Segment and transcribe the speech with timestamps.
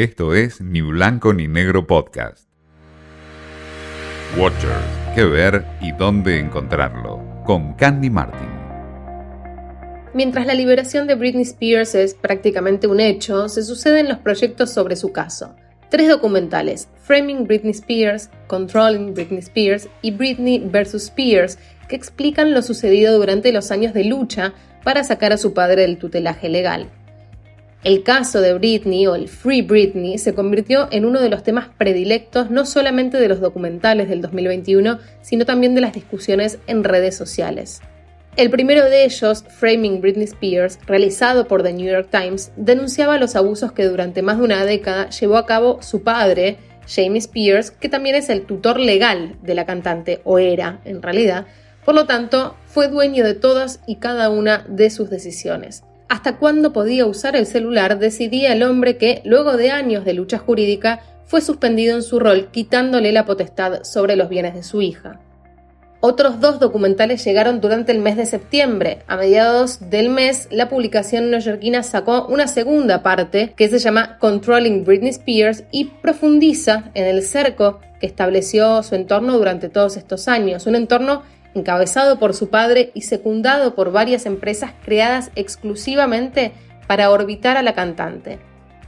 [0.00, 2.48] Esto es Ni Blanco ni Negro Podcast.
[4.38, 4.72] Watchers,
[5.14, 7.22] qué ver y dónde encontrarlo.
[7.44, 8.48] Con Candy Martin.
[10.14, 14.96] Mientras la liberación de Britney Spears es prácticamente un hecho, se suceden los proyectos sobre
[14.96, 15.54] su caso.
[15.90, 20.94] Tres documentales, Framing Britney Spears, Controlling Britney Spears y Britney vs.
[20.94, 21.58] Spears,
[21.90, 25.98] que explican lo sucedido durante los años de lucha para sacar a su padre del
[25.98, 26.90] tutelaje legal.
[27.82, 31.68] El caso de Britney o el Free Britney se convirtió en uno de los temas
[31.78, 37.16] predilectos no solamente de los documentales del 2021, sino también de las discusiones en redes
[37.16, 37.80] sociales.
[38.36, 43.34] El primero de ellos, Framing Britney Spears, realizado por The New York Times, denunciaba los
[43.34, 47.88] abusos que durante más de una década llevó a cabo su padre, Jamie Spears, que
[47.88, 51.46] también es el tutor legal de la cantante, o era en realidad,
[51.86, 56.72] por lo tanto, fue dueño de todas y cada una de sus decisiones hasta cuándo
[56.72, 61.40] podía usar el celular decidía el hombre que, luego de años de lucha jurídica, fue
[61.40, 65.20] suspendido en su rol quitándole la potestad sobre los bienes de su hija.
[66.00, 68.98] Otros dos documentales llegaron durante el mes de septiembre.
[69.06, 74.82] A mediados del mes, la publicación neoyorquina sacó una segunda parte que se llama Controlling
[74.84, 80.66] Britney Spears y profundiza en el cerco que estableció su entorno durante todos estos años,
[80.66, 81.22] un entorno
[81.54, 86.52] encabezado por su padre y secundado por varias empresas creadas exclusivamente
[86.86, 88.38] para orbitar a la cantante.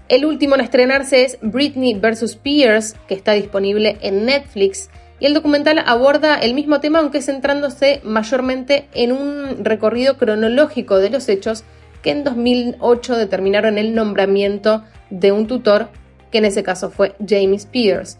[0.09, 2.23] El último en estrenarse es Britney vs.
[2.23, 4.91] Spears, que está disponible en Netflix,
[5.21, 11.11] y el documental aborda el mismo tema aunque centrándose mayormente en un recorrido cronológico de
[11.11, 11.65] los hechos
[12.03, 15.89] que en 2008 determinaron el nombramiento de un tutor,
[16.33, 18.19] que en ese caso fue Jamie Spears.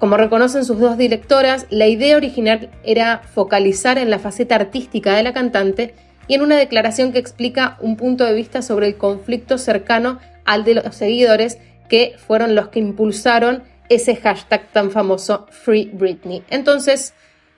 [0.00, 5.22] Como reconocen sus dos directoras, la idea original era focalizar en la faceta artística de
[5.22, 5.94] la cantante
[6.26, 10.64] y en una declaración que explica un punto de vista sobre el conflicto cercano al
[10.64, 11.58] de los seguidores
[11.90, 16.44] que fueron los que impulsaron ese hashtag tan famoso Free Britney.
[16.48, 17.12] Entonces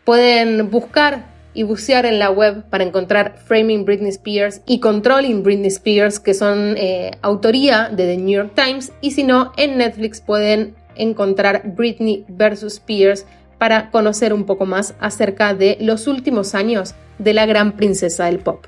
[0.05, 5.69] pueden buscar y bucear en la web para encontrar Framing Britney Spears y Controlling Britney
[5.69, 10.21] Spears, que son eh, autoría de The New York Times, y si no, en Netflix
[10.21, 13.27] pueden encontrar Britney versus Spears
[13.59, 18.39] para conocer un poco más acerca de los últimos años de la gran princesa del
[18.39, 18.67] pop.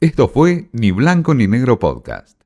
[0.00, 2.40] Esto fue Ni Blanco ni Negro Podcast.